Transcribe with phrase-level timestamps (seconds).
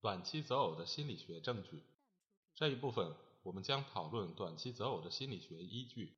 [0.00, 1.82] 短期择偶的心理学证据，
[2.54, 6.16] 这一部分我们将讨论短期择偶的心理学依据。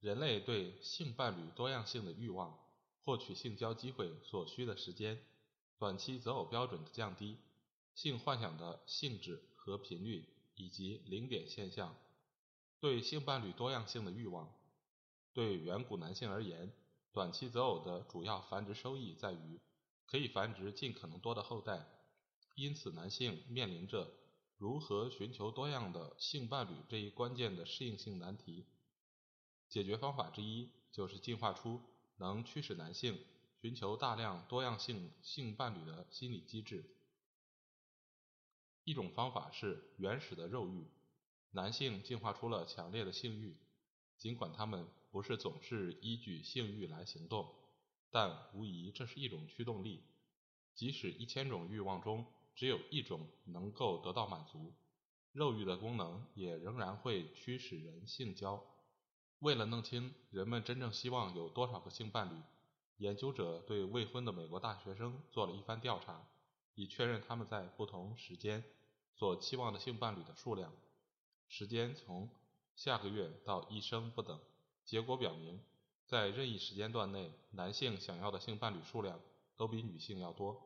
[0.00, 2.58] 人类对性伴侣多样性的欲望，
[3.04, 5.24] 获取性交机会所需的时间，
[5.78, 7.38] 短期择偶标准的降低，
[7.94, 11.94] 性幻想的性质和频率以及零点现象，
[12.80, 14.52] 对性伴侣多样性的欲望。
[15.32, 16.72] 对远古男性而言，
[17.12, 19.60] 短期择偶的主要繁殖收益在于
[20.06, 21.86] 可以繁殖尽可能多的后代，
[22.54, 24.12] 因此男性面临着
[24.56, 28.66] 如何寻求多样的性伴侣这一关键的适应性难题。
[29.68, 31.80] 解决方法之一就是进化出
[32.16, 33.18] 能驱使男性
[33.60, 36.84] 寻求大量多样性性伴侣的心理机制。
[38.84, 40.86] 一种方法是原始的肉欲，
[41.50, 43.56] 男性进化出了强烈的性欲，
[44.16, 44.88] 尽管他们。
[45.12, 47.54] 不是总是依据性欲来行动，
[48.10, 50.02] 但无疑这是一种驱动力。
[50.74, 54.72] 即使一千种欲望中只有一种能够得到满足，
[55.32, 58.62] 肉欲的功能也仍然会驱使人性交。
[59.38, 62.40] 为了弄清人们真正希望有多少个性伴侣，
[62.98, 66.28] 研究者对未婚的美国大学生做了一番调查，
[66.74, 68.62] 以确认他们在不同时间
[69.14, 70.72] 所期望的性伴侣的数量。
[71.48, 72.30] 时间从
[72.76, 74.38] 下个月到一生不等。
[74.84, 75.60] 结果表明，
[76.06, 79.20] 在任意时间段内，男性想要的性伴侣数量
[79.56, 80.62] 都比女性要多。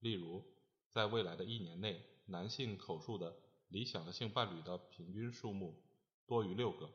[0.00, 0.44] 例如，
[0.90, 3.36] 在未来的一年内，男性口述的
[3.68, 5.82] 理想的性伴侣的平均数目
[6.26, 6.90] 多于六个，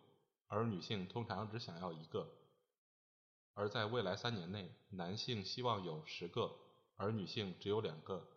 [0.47, 2.27] 而女性通常只想要一个；
[3.53, 6.55] 而在未来三年内，男性希望有十个，
[6.95, 8.27] 而女性只有两个。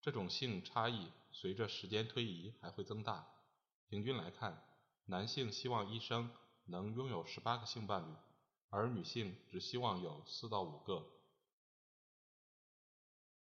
[0.00, 3.28] 这种性差异随着时间推移还会增大。
[3.88, 4.64] 平均来看，
[5.06, 6.30] 男性希望一生。
[6.68, 8.12] 能拥有十八个性伴侣，
[8.70, 11.06] 而女性只希望有四到五个。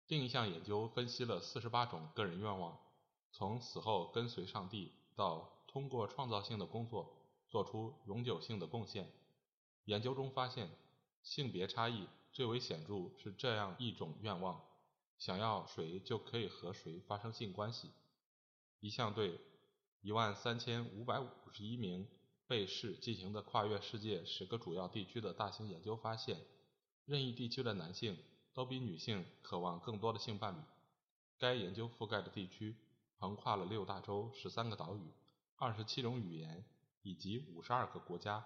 [0.08, 2.80] 另一项研究分析了四十八种个人愿望，
[3.32, 7.14] 从死后跟随上帝到通过创造性的工作
[7.50, 9.12] 做出永久性的贡献。
[9.86, 10.70] 研究中发现，
[11.22, 14.64] 性别差异最为显著是这样一种愿望：
[15.18, 17.92] 想要谁就可以和谁发生性关系。
[18.80, 19.40] 一项对
[20.02, 22.08] 一万三千五百五十一名。
[22.50, 26.40] 被试进行的跨越世界十个主要地区的大型研究发现，
[27.04, 28.18] 任意地区的男性
[28.58, 30.58] 都比女性渴望更多的性伴侣。
[31.38, 32.76] 该研究覆盖的地区
[33.20, 35.14] 横跨了六大洲、十三个岛屿、
[35.58, 36.66] 二十七种语言
[37.04, 38.44] 以及五十二个国家。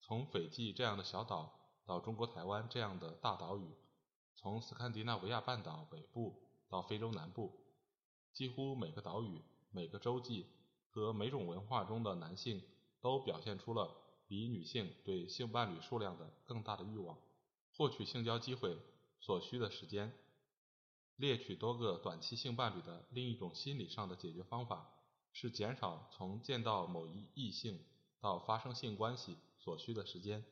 [0.00, 1.52] 从斐济这样的小岛
[1.84, 3.74] 到中国台湾这样的大岛屿，
[4.36, 7.58] 从斯堪的纳维亚半岛北部到非洲南部，
[8.32, 9.42] 几乎每个岛屿、
[9.72, 10.46] 每个洲际
[10.92, 12.62] 和每种文化中的男性。
[13.00, 13.94] 都表现出了
[14.26, 17.16] 比女性对性伴侣数量的更大的欲望。
[17.76, 18.76] 获取性交机会
[19.20, 20.12] 所需的时间，
[21.16, 24.90] 猎取多个短期性伴侣的另一种心理上的解决方法
[25.32, 27.84] 是减少从见到某一异性
[28.20, 30.44] 到发生性关系所需的时间。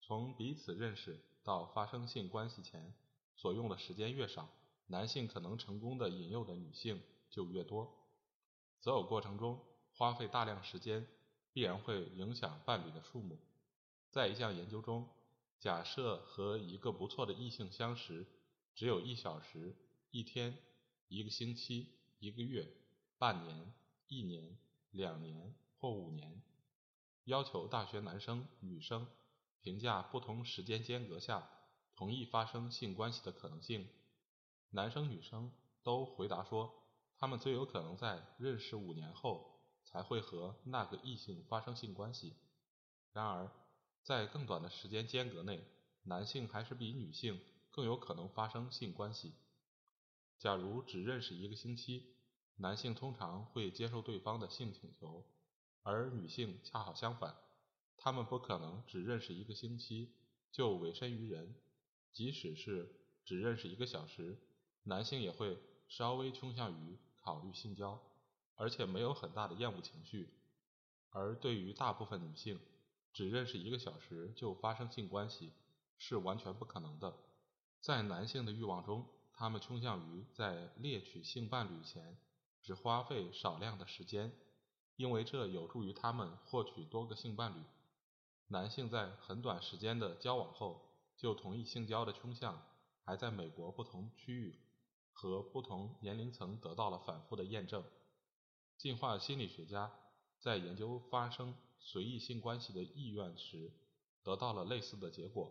[0.00, 2.94] 从彼此认识到发生性关系前
[3.36, 4.48] 所用的时间越少，
[4.86, 7.92] 男性可能成功的引诱的女性就越多。
[8.80, 9.60] 择偶过程中
[9.92, 11.06] 花费大量时间。
[11.50, 13.36] 必然会影响伴侣的数目。
[14.10, 15.08] 在一项研究中，
[15.58, 18.26] 假设和一个不错的异性相识
[18.74, 19.76] 只有一小时、
[20.10, 20.56] 一天、
[21.08, 22.66] 一个星期、一个月、
[23.18, 23.72] 半年、
[24.06, 24.58] 一年、
[24.90, 26.42] 两年或五年，
[27.24, 29.06] 要求大学男生、女生
[29.60, 31.50] 评价不同时间间隔下
[31.94, 33.88] 同意发生性关系的可能性。
[34.70, 35.52] 男生、女生
[35.82, 36.72] 都回答说，
[37.16, 39.56] 他们最有可能在认识五年后。
[39.90, 42.36] 才会和那个异性发生性关系。
[43.14, 43.50] 然而，
[44.08, 45.62] 在更短的时间间隔内，
[46.04, 49.34] 男性还是比女性更有可能发生性关系。
[50.38, 52.14] 假如只认识一个星期，
[52.56, 55.26] 男性通常会接受对方的性请求，
[55.82, 57.36] 而女性恰好相反，
[57.98, 60.14] 他们不可能只认识一个星期
[60.50, 61.54] 就委身于人。
[62.10, 62.90] 即使是
[63.26, 64.38] 只认识一个小时，
[64.84, 68.02] 男性也会稍微倾向于考虑性交。
[68.54, 70.30] 而且没有很大的厌恶情绪，
[71.10, 72.58] 而对于大部分女性，
[73.12, 75.52] 只认识一个小时就发生性关系
[75.96, 77.14] 是完全不可能的。
[77.80, 82.18] 在男性的欲望中，他们倾向于在猎取性伴侣前
[82.62, 84.32] 只花费少量的时间，
[84.96, 87.62] 因为这有助于他们获取多个性伴侣。
[88.48, 92.62] 男性在很短时间的交往后就同意性交的倾向，
[93.04, 94.58] 还在美国不同区域
[95.12, 97.84] 和不同年龄层得到了反复的验证。
[98.76, 99.92] 进化心理学家
[100.40, 101.54] 在研究发生
[101.90, 103.72] 随意性关系的意愿时，
[104.22, 105.50] 得到了类似的结果。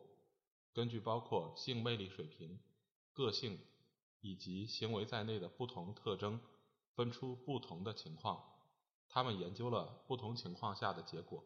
[0.72, 2.60] 根据包括性魅力水平、
[3.12, 3.58] 个性
[4.22, 6.40] 以及行为在内的不同特征，
[6.94, 8.44] 分出不同的情况。
[9.10, 11.44] 他们研究了不同情况下的结果，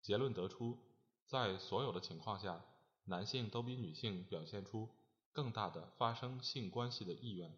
[0.00, 0.78] 结论得出，
[1.26, 2.64] 在所有的情况下，
[3.04, 4.88] 男性都比女性表现出
[5.30, 7.54] 更大的发生性关系的意愿，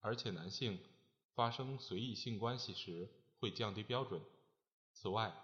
[0.00, 0.78] 而且男性。
[1.34, 4.22] 发生随意性关系时会降低标准。
[4.94, 5.36] 此外，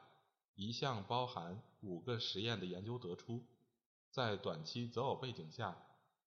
[0.55, 3.45] 一项包含五个实验的研究得出，
[4.11, 5.77] 在短期择偶背景下，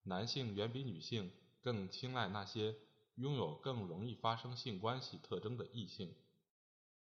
[0.03, 1.31] 男性远比女性
[1.61, 2.75] 更青睐那些
[3.15, 6.13] 拥有更容易发生性关系特征的异性。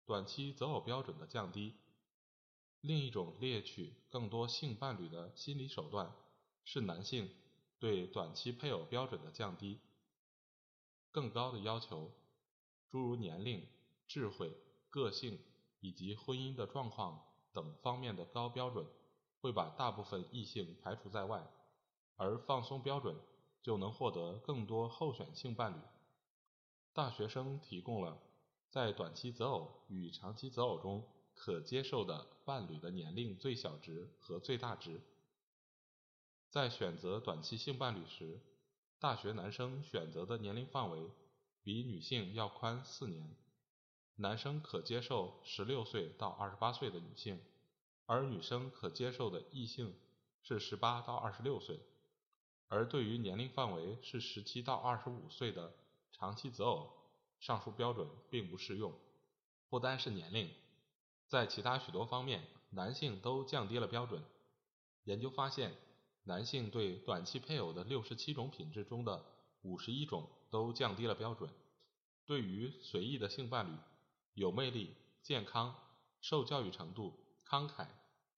[0.07, 1.75] 短期择偶标准的降低，
[2.81, 6.15] 另一种猎取更多性伴侣的心理手段，
[6.65, 7.31] 是男性
[7.79, 9.79] 对短期配偶标准的降低。
[11.11, 12.13] 更高的要求。
[12.89, 13.65] 诸如年龄、
[14.09, 14.53] 智慧、
[14.89, 15.39] 个性
[15.81, 18.87] 以及婚姻的状况等方面的高标准，
[19.41, 21.47] 会把大部分异性排除在外，
[22.17, 23.17] 而放松标准
[23.63, 25.81] 就能获得更多候选性伴侣。
[26.93, 28.21] 大学生提供了
[28.69, 35.01] 在短期择偶与长期择偶中可接受的伴侣的年龄最小值和最大值。
[36.49, 38.41] 在选择短期性伴侣时，
[38.99, 41.11] 大学男生选择的年龄范围。
[41.63, 43.37] 比女性要宽四年，
[44.21, 47.41] 男生可接受十六岁到二十八岁的女性，
[48.05, 49.95] 而女生可接受的异性
[50.43, 51.81] 是十八到二十六岁。
[52.69, 55.73] 而对于年龄范围是十七到二十五岁的
[56.13, 56.93] 长期择偶，
[57.41, 58.93] 上述标准并不适用。
[59.71, 60.51] 不单是年龄，
[61.27, 64.23] 在其他许多方面，男性都降低了标准。
[65.05, 65.75] 研究发现，
[66.25, 69.25] 男性对短期配偶的六十七种品质中的
[69.63, 70.29] 五十一种。
[70.51, 71.49] 都降低了标准。
[72.27, 73.79] 对于随意的性伴侣，
[74.41, 75.77] 有魅力、健康、
[76.23, 77.13] 受教育程度、
[77.47, 77.87] 慷慨、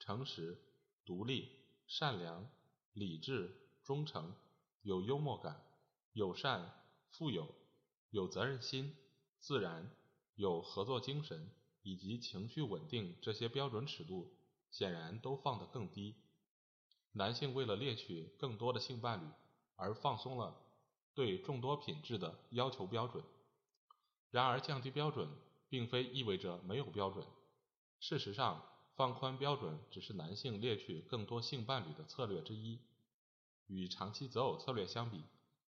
[0.00, 0.60] 诚实、
[1.04, 1.48] 独立、
[1.86, 2.50] 善良、
[2.92, 4.34] 理智、忠诚、
[4.82, 5.64] 有幽默感、
[6.12, 6.74] 友善、
[7.08, 7.54] 富有、
[8.10, 8.96] 有责任心、
[9.38, 9.94] 自然、
[10.34, 11.48] 有合作精神
[11.82, 14.34] 以及情绪稳定这些标准尺度，
[14.72, 16.16] 显然都放得更低。
[17.12, 19.30] 男性为了猎取更多的性伴侣
[19.76, 20.58] 而放松了。
[21.14, 23.22] 对众多品质的要求标准。
[24.32, 25.28] 然而，降低标准
[25.72, 27.26] 并非意味着没有标准。
[27.98, 28.62] 事实上，
[28.94, 32.78] 放宽标准只是男性猎取更多性伴侣的策略之一。
[33.68, 35.22] 与长期择偶策略相比，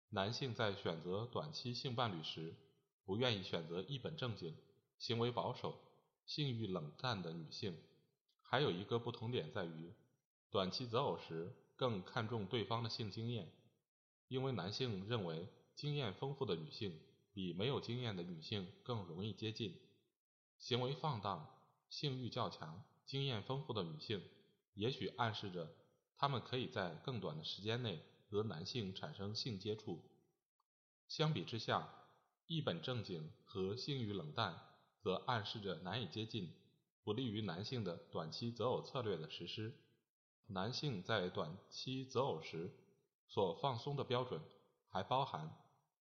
[0.08, 2.56] 男性在选择短期性伴侣时，
[3.04, 4.56] 不愿意选择一本正经、
[4.98, 5.78] 行为保守、
[6.26, 7.78] 性欲冷淡的女性。
[8.42, 9.94] 还有一个不同点在于，
[10.50, 13.52] 短期择偶时更看重对方的性经验。
[14.26, 15.46] 因为男性认为
[15.76, 16.98] 经验丰富的女性
[17.32, 19.78] 比没有经验的女性更容易接近，
[20.62, 21.44] 行为放荡、
[21.90, 24.22] 性欲较强、经验丰富的女性，
[24.74, 25.74] 也许暗示着
[26.16, 28.00] 她们可以在更短的时间内
[28.30, 30.00] 和男性产生性接触。
[31.08, 31.88] 相比之下，
[32.46, 34.56] 一本正经和性欲冷淡
[35.00, 36.54] 则暗示着难以接近，
[37.02, 39.76] 不利于男性的短期择偶策略的实施。
[40.46, 42.70] 男性在短期择偶时。
[43.26, 44.42] 所放松的标准
[44.90, 45.56] 还包含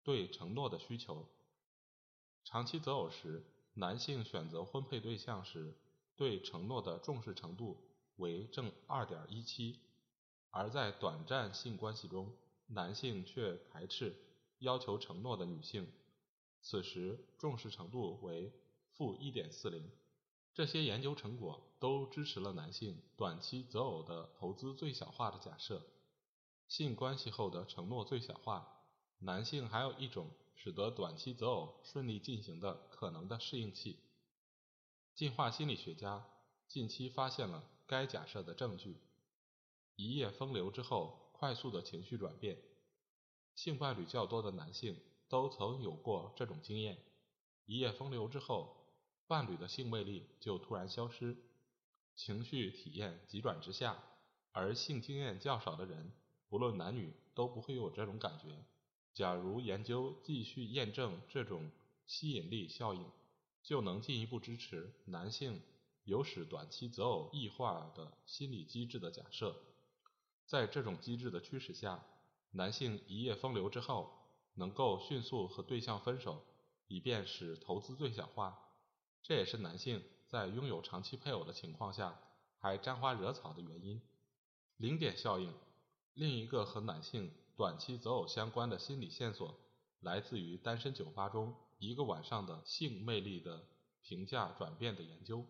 [0.02, 1.25] 对承诺的需求。
[2.42, 3.44] 长期择偶时，
[3.75, 5.75] 男性选择婚配对象时，
[6.17, 7.83] 对承诺的重视程度
[8.17, 9.81] 为正二点一七，
[10.50, 12.37] 而在短暂性关系中，
[12.67, 14.14] 男性却排斥
[14.59, 15.91] 要求承诺的女性，
[16.61, 18.52] 此时重视程度为
[18.93, 19.91] 负一点四零。
[20.52, 25.83] 这些研究成果都支持了男性短期择偶的投资最小化的假设。
[26.69, 28.85] 性关系后的承诺最小化，
[29.19, 33.99] 男性还有一种使得短期择偶顺利进行的可能的适应器。
[35.14, 36.26] 进化心理学家
[36.68, 39.00] 近期发现了该假设的证据：
[39.97, 42.62] 一夜风流之后快速的情绪转变。
[43.54, 47.04] 性伴侣较多的男性都曾有过这种经验：
[47.66, 48.94] 一夜风流之后，
[49.26, 51.37] 伴侣的性魅力就突然消失，
[52.14, 54.02] 情绪体验急转直下，
[54.52, 56.12] 而性经验较少的人。
[56.49, 58.64] 不论男女都不会有这种感觉。
[59.14, 61.71] 假如研究继续验证这种
[62.07, 63.04] 吸引力效应，
[63.62, 65.61] 就能进一步支持男性
[66.04, 69.54] 有使短期择偶异化的心理机制的假设。
[70.47, 72.04] 在这种机制的驱使下，
[72.50, 74.12] 男性一夜风流之后，
[74.54, 76.45] 能够迅速和对象分手，
[76.88, 78.59] 以便使投资最小化。
[79.23, 82.19] 这也是男性在拥有长期配偶的情况下
[82.59, 84.02] 还沾花惹草的原因。
[84.76, 85.54] 零点效应，
[86.14, 89.61] 另一个和男性短期择偶相关的心理线索，
[90.00, 93.66] 来自于单身酒吧中一个晚上的性魅力的
[94.00, 95.47] 评价转变的研究。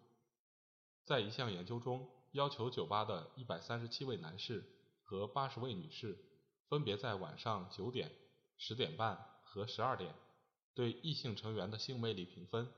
[1.04, 4.64] 在一项研究中，要求酒吧的一百三十七位男士
[5.02, 6.18] 和八十位女士，
[6.68, 8.10] 分别在晚上九点、
[8.56, 10.14] 十点半和十二点
[10.74, 12.68] 对异性成员的性魅力评分，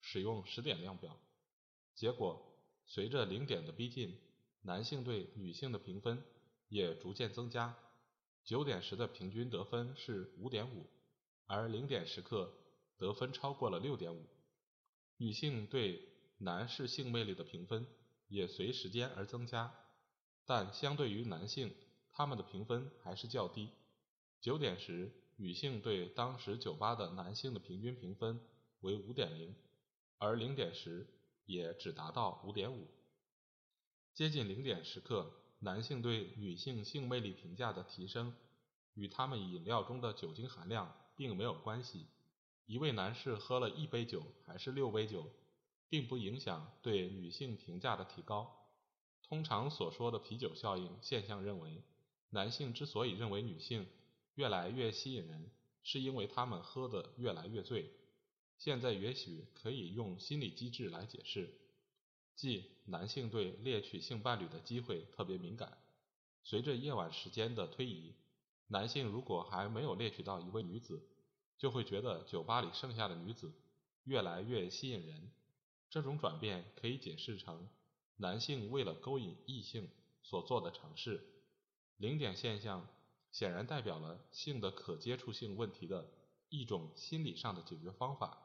[0.00, 1.16] 使用十点量表。
[1.94, 2.42] 结果，
[2.86, 4.18] 随着零点的逼近，
[4.62, 6.24] 男性对女性的评分
[6.68, 7.76] 也逐渐增加。
[8.44, 10.88] 九点时的平均得分是五点五，
[11.46, 12.52] 而零点时刻
[12.98, 14.26] 得分超过了六点五。
[15.16, 16.08] 女性对
[16.38, 17.86] 男士性魅力的评分
[18.26, 19.72] 也随时间而增加，
[20.44, 21.72] 但相对于男性，
[22.10, 23.70] 他们的评分还是较低。
[24.40, 28.40] 九点时，女性对当时酒吧的男性的平均评分
[28.80, 29.54] 为五点零，
[30.18, 31.06] 而零点时
[31.44, 32.88] 也只达到五点五。
[34.12, 38.34] 接近零点时刻，男性对女性性魅力评价的提升
[38.94, 42.06] 与他们饮料中的酒精含量并没有关系。
[42.66, 45.26] 一位男士喝了一杯酒还是六杯酒。
[45.92, 48.66] 并不影响对女性评价的提高。
[49.28, 51.82] 通常所说的啤酒效应现象认为，
[52.30, 53.86] 男性之所以认为女性
[54.34, 55.50] 越来越吸引人，
[55.82, 57.90] 是因为他们喝得越来越醉。
[58.56, 61.52] 现在也许可以用心理机制来解释，
[62.34, 65.78] 即男性对猎取性伴侣的机会特别敏感。
[66.42, 68.14] 随着夜晚时间的推移，
[68.66, 71.06] 男性如果还没有猎取到一位女子，
[71.56, 73.52] 就会觉得酒吧里剩下的女子
[74.04, 75.30] 越来越吸引人。
[75.88, 77.68] 这种转变可以解释成
[78.16, 79.88] 男性为了勾引异性
[80.22, 81.22] 所做的尝试。
[81.98, 82.88] 零点现象
[83.30, 86.10] 显然代表了性的可接触性问题的
[86.48, 88.38] 一种心理上的解决方法。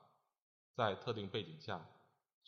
[0.76, 1.90] 在特定背景下，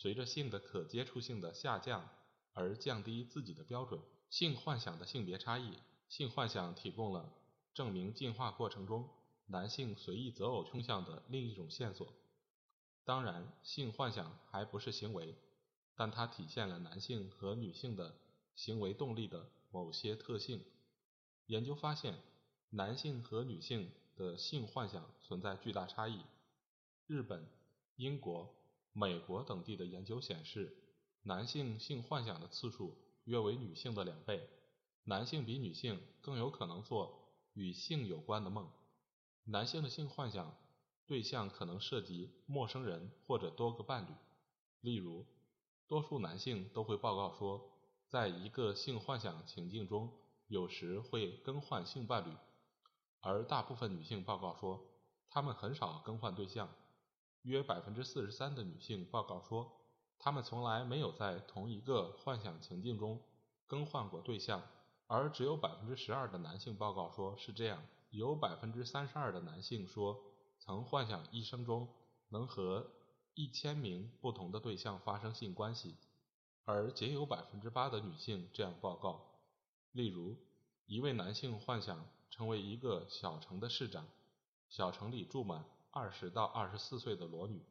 [0.02, 2.08] 随着性的可接触性的下降
[2.54, 4.00] 而降低自己的标准。
[4.30, 5.78] 性幻想的性别差异，
[6.08, 7.34] 性幻想提供了
[7.74, 9.10] 证明进化过程中
[9.48, 12.14] 男性随意择偶倾向的另一种线索。
[13.04, 15.36] 当然，性幻想还不是行为，
[15.96, 18.16] 但它体现了男性和女性的
[18.56, 20.64] 行为动力的某些特性。
[21.48, 22.18] 研究发现，
[22.70, 26.22] 男性和女性的性幻想存在巨大差异。
[27.06, 27.46] 日本、
[27.96, 28.56] 英国、
[28.94, 30.76] 美国等地的研究显示，
[31.24, 34.50] 男性性幻想的次数约为女性的两倍。
[35.04, 38.70] 男性比女性更有可能做与性有关的梦。
[39.44, 40.56] 男性的性幻想。
[41.08, 44.14] 对象可能涉及陌生人或者多个伴侣，
[44.82, 45.26] 例如，
[45.88, 47.68] 多数男性都会报告说，
[48.10, 50.14] 在一个性幻想情境中，
[50.46, 52.38] 有时会更换性伴侣，
[53.22, 54.86] 而大部分女性报告说，
[55.32, 56.70] 她们很少更换对象。
[57.44, 59.72] 约百分之四十三的女性报告说，
[60.18, 63.22] 她们从来没有在同一个幻想情境中
[63.68, 64.64] 更换过对象，
[65.08, 67.84] 而只有百分之十二的男性报告说是这样。
[68.10, 70.22] 有百分之三十二的男性说。
[70.62, 71.88] 曾幻想一生中
[72.28, 72.92] 能和
[73.34, 75.96] 一千名不同的对象发生性关系，
[76.66, 79.40] 而仅有百分之八的女性这样报告。
[79.94, 80.36] 例如，
[80.86, 84.06] 一位男性幻想成为一个小城的市长，
[84.68, 87.66] 小城里住满二十到二十四岁的裸女。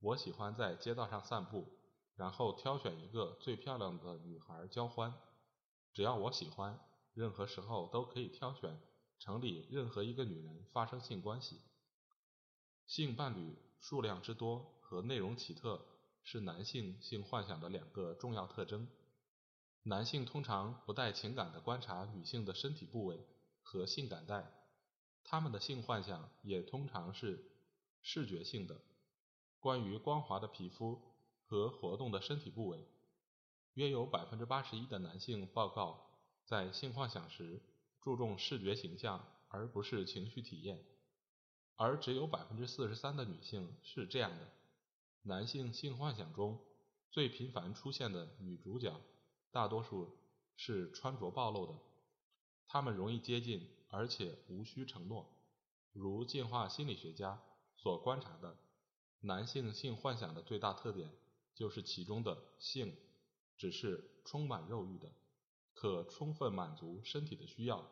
[0.00, 1.68] 我喜欢在街道上散步，
[2.14, 5.14] 然后挑选一个最漂亮的女孩交欢。
[5.92, 6.80] 只要我喜欢，
[7.12, 8.80] 任何时候都可以挑选
[9.18, 11.60] 城里任何一个女人发生性关系。
[12.86, 15.84] 性伴侣数量之多和内容奇特
[16.22, 18.88] 是男性性幻想的两个重要特征。
[19.82, 23.26] 男性通常不带情感地观察女性的身体部位
[23.62, 24.59] 和性感带，
[25.30, 27.40] 他们的性幻想也通常是
[28.02, 28.80] 视觉性的，
[29.60, 31.00] 关于光滑的皮肤
[31.44, 32.84] 和活动的身体部位。
[33.74, 36.10] 约有百分之八十一的男性报告
[36.46, 37.62] 在性幻想时
[38.00, 40.84] 注重视觉形象而不是情绪体验。
[41.76, 44.50] 而只有百分之四十三的女性是这样的。
[45.22, 46.60] 男性性幻想中
[47.12, 49.00] 最频繁出现的女主角，
[49.52, 50.18] 大多数
[50.56, 51.74] 是穿着暴露的。
[52.66, 55.30] 她们容易接近，而且无需承诺。
[55.92, 57.42] 如进化心理学家
[57.76, 58.56] 所观察的，
[59.20, 61.12] 男性性幻想的最大特点
[61.54, 62.96] 就是其中的性
[63.56, 65.12] 只是充满肉欲的，
[65.74, 67.90] 可充分满足身体的需要，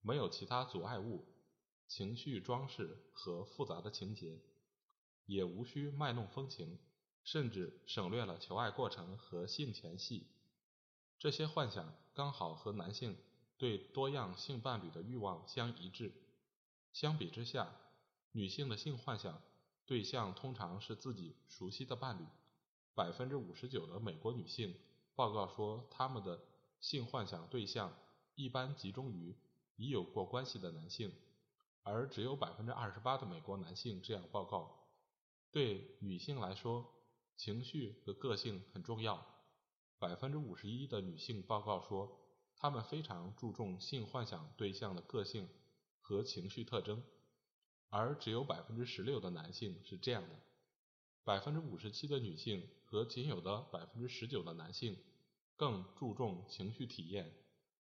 [0.00, 1.24] 没有其他阻碍物。
[1.88, 4.40] 情绪装饰和复杂的情节，
[5.24, 6.80] 也无需卖弄风情，
[7.22, 10.26] 甚至省略了求爱过程和性前戏。
[11.18, 13.16] 这些幻想刚好和男性
[13.58, 16.12] 对多样性伴侣的欲望相一致。
[16.92, 17.74] 相比之下，
[18.32, 19.42] 女性的性幻想
[19.84, 22.24] 对象通常是自己熟悉的伴侣。
[22.94, 24.74] 百分之五十九的美国女性
[25.14, 26.40] 报告说，她们的
[26.80, 27.94] 性幻想对象
[28.34, 29.36] 一般集中于
[29.76, 31.12] 已有过关系的男性，
[31.82, 34.88] 而只有百分之二十八的美国男性这样报告。
[35.50, 36.90] 对女性来说，
[37.36, 39.26] 情绪和个性很重要。
[39.98, 42.18] 百分之五十一的女性报告说，
[42.58, 45.48] 他们非常注重性幻想对象的个性
[46.00, 47.02] 和情绪特征，
[47.90, 50.40] 而只有百分之十六的男性是这样的。
[51.22, 54.96] 百分之五十七的女性和仅有的百分之十九的男性
[55.56, 57.32] 更注重情绪体验，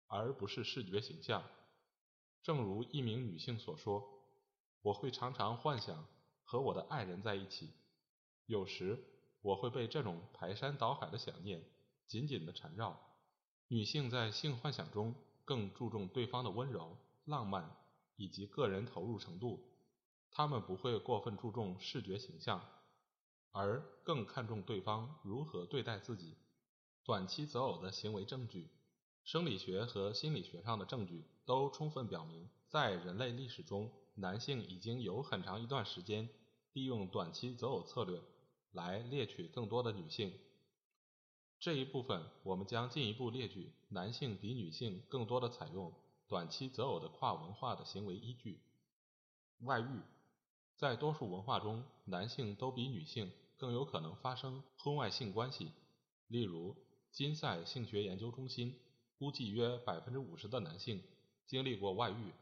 [0.07, 1.43] 而不是视觉形象。
[2.43, 4.23] 正如一名女性所说
[4.81, 6.07] ：“我会常常幻想
[6.43, 7.71] 和我的爱人在一起，
[8.45, 9.03] 有时
[9.41, 11.63] 我会被这种排山倒海的想念
[12.07, 12.99] 紧紧地缠绕。”
[13.67, 17.75] 女性在性幻想中更注重对方的温柔、浪漫
[18.15, 19.71] 以及个人投入程度，
[20.31, 22.61] 她们不会过分注重视觉形象。
[23.51, 26.35] 而更看重对方如何对待自己。
[27.05, 28.69] 短期择偶的行为证据、
[29.23, 36.27] 生理学和心理学上的证据都充分表明，在人类历史中，男性已经有很长一段时间
[36.73, 38.21] 利用短期择偶策略
[38.71, 40.33] 来猎取更多的女性。
[41.59, 45.93] 这一部分我们将进一步列举男性比女性更多的采用
[46.27, 48.61] 短期择偶的跨文化的行为依据。
[49.59, 50.01] 外遇，
[50.75, 53.31] 在多数文化中，男性都比女性。
[53.57, 55.71] 更有可能发生婚外性关系。
[56.27, 56.75] 例如，
[57.13, 58.77] 金赛性学研究中心
[59.17, 61.01] 估计约百分之五十的男性
[61.47, 62.33] 经历过外遇，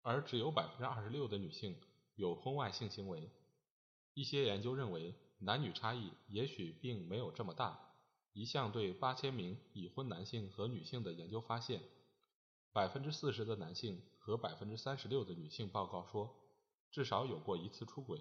[0.00, 1.76] 而只有百分之二十六的女性
[2.16, 3.30] 有婚外性行为。
[4.14, 7.93] 一些研究认为，男女差异也许并没有这么大。
[8.34, 11.80] 一项对八千名已婚男性和女性的研究发现，
[12.72, 16.34] 百分之四十的男性和百分之三十六的女性报告说，
[16.90, 18.20] 至少有过一次出轨。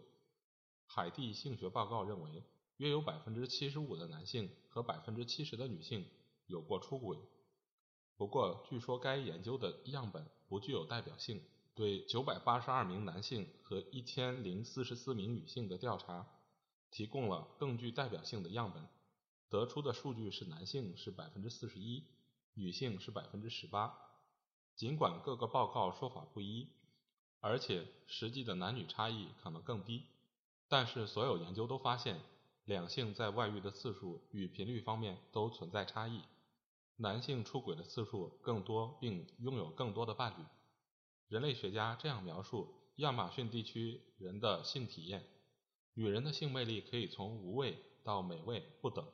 [0.85, 2.43] 海地性学报告认为，
[2.77, 6.05] 约有百分之七十五的男性和百分之七十的女性
[6.45, 7.17] 有过出轨。
[8.15, 11.43] 不过，据说该研究的样本不具有代表性。
[11.75, 16.27] 对九百八十二名男性和一千零四十四名女性的调查
[16.91, 18.87] 提供了更具代表性的样本，
[19.53, 22.03] 得出的数据是男性是百分之四十一，
[22.55, 23.95] 女性是百分之十八。
[24.75, 26.69] 尽管各个报告说法不一，
[27.39, 30.07] 而且实际的男女差异可能更低。
[30.67, 32.19] 但是，所有研究都发现，
[32.65, 36.23] 两性在外遇的次数与频率方面都存在差异。
[36.95, 40.43] 男性出轨的次数更多，并拥有更多的伴侣。
[41.27, 45.23] 人类学家这样描述亚马逊地区人的性体验：
[45.93, 49.05] 女人的性魅力可以从无味到美味不等。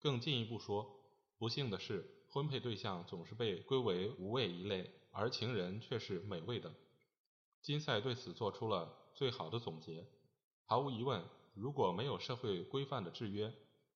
[0.00, 1.00] 更进一步说，
[1.38, 6.72] 不幸的是，婚配对象总是被归为无味一类，而情人却是美味的。
[7.62, 10.06] 金赛对此做出了最好的总结。
[10.64, 13.52] 毫无疑问，如果没有社会规范的制约，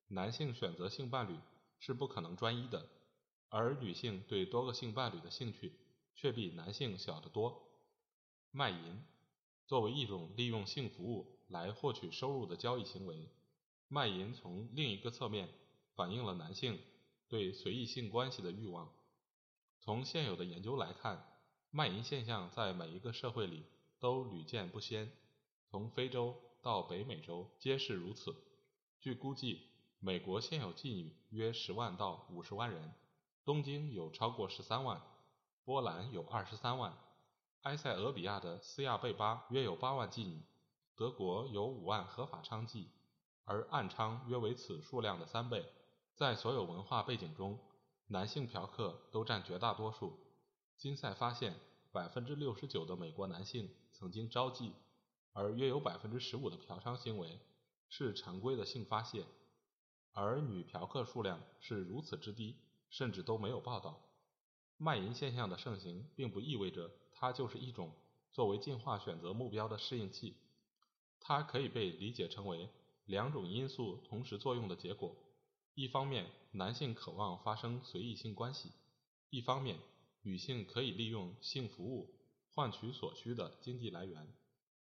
[0.08, 1.38] 男性选择性伴侣
[1.78, 2.88] 是不可能专一的，
[3.48, 5.72] 而女性对多个性伴侣的兴趣
[6.14, 7.68] 却比男性小得多。
[8.50, 9.04] 卖淫
[9.66, 13.28] 作为一种利用性服务来获取收入的交易行为，
[13.88, 15.48] 卖淫从另一个侧面
[15.94, 16.80] 反映了男性
[17.28, 18.92] 对随意性关系的欲望。
[19.80, 21.26] 从现有的研究来看，
[21.70, 23.64] 卖淫现象在每一个社会里
[23.98, 25.12] 都屡见不鲜，
[25.70, 26.36] 从非洲。
[26.64, 28.36] 到北美洲皆是如此。
[29.00, 29.62] 据估计，
[29.98, 32.94] 美国现有妓女约十万到五十万人，
[33.44, 35.02] 东京有超过十三万，
[35.64, 36.96] 波兰有二十三万，
[37.62, 40.44] 埃塞俄比亚的斯亚贝巴约有八万妓女，
[40.94, 42.86] 德国有五万合法娼妓，
[43.42, 45.64] 而暗娼约为此数量的三倍。
[46.14, 47.58] 在所有文化背景中，
[48.06, 50.18] 男性嫖客都占绝大多数。
[50.76, 51.54] 金赛发现，
[51.90, 54.72] 百分之六十九的美国男性曾经招妓。
[55.34, 57.40] 而约有百分之十五的嫖娼行为
[57.88, 59.24] 是常规的性发泄，
[60.12, 62.58] 而女嫖客数量是如此之低，
[62.90, 63.98] 甚至都没有报道。
[64.76, 67.94] 卖淫现象的盛行，并不意味着它就是一种
[68.30, 70.36] 作为进化选择目标的适应器，
[71.18, 72.68] 它可以被理解成为
[73.06, 75.16] 两种因素同时作用的结果：
[75.74, 78.68] 一方面，男性渴望发生随意性关系；
[79.30, 79.78] 一方面，
[80.20, 82.14] 女性可以利用性服务
[82.54, 84.28] 换取所需的经济来源。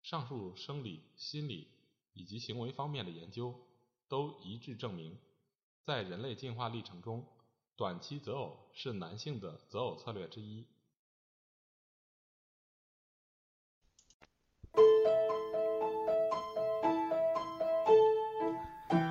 [0.02, 1.68] 上述生理、心理
[2.12, 3.54] 以及行为方面的研究
[4.08, 5.16] 都一致证明，
[5.82, 7.26] 在人类进化历程中，
[7.76, 10.66] 短期择偶是男性的择偶策略之一。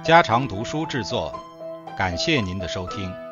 [0.04, 1.32] 家常读书制作，
[2.01, 3.31] 感谢您的收听。